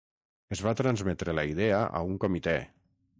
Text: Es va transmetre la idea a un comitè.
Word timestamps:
Es 0.55 0.63
va 0.67 0.73
transmetre 0.79 1.37
la 1.39 1.45
idea 1.51 1.83
a 2.01 2.05
un 2.13 2.17
comitè. 2.25 2.57